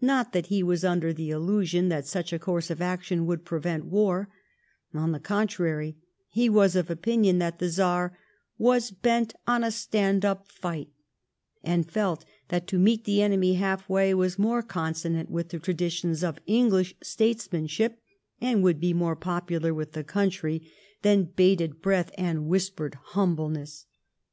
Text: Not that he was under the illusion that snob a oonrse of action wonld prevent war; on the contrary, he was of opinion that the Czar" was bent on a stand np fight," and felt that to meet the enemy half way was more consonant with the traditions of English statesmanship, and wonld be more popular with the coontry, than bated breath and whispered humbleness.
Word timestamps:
Not 0.00 0.32
that 0.32 0.46
he 0.46 0.64
was 0.64 0.84
under 0.84 1.12
the 1.12 1.30
illusion 1.30 1.90
that 1.90 2.04
snob 2.04 2.24
a 2.32 2.38
oonrse 2.40 2.72
of 2.72 2.82
action 2.82 3.24
wonld 3.24 3.44
prevent 3.44 3.84
war; 3.84 4.28
on 4.92 5.12
the 5.12 5.20
contrary, 5.20 5.96
he 6.28 6.48
was 6.48 6.74
of 6.74 6.90
opinion 6.90 7.38
that 7.38 7.60
the 7.60 7.68
Czar" 7.68 8.18
was 8.68 8.90
bent 8.90 9.32
on 9.46 9.62
a 9.62 9.70
stand 9.70 10.22
np 10.22 10.44
fight," 10.48 10.88
and 11.62 11.88
felt 11.88 12.24
that 12.48 12.66
to 12.66 12.80
meet 12.80 13.04
the 13.04 13.22
enemy 13.22 13.54
half 13.54 13.88
way 13.88 14.12
was 14.12 14.40
more 14.40 14.64
consonant 14.64 15.30
with 15.30 15.50
the 15.50 15.60
traditions 15.60 16.24
of 16.24 16.40
English 16.46 16.96
statesmanship, 17.00 18.02
and 18.40 18.64
wonld 18.64 18.80
be 18.80 18.92
more 18.92 19.14
popular 19.14 19.72
with 19.72 19.92
the 19.92 20.02
coontry, 20.02 20.68
than 21.02 21.30
bated 21.36 21.80
breath 21.80 22.10
and 22.18 22.48
whispered 22.48 22.96
humbleness. 23.14 23.86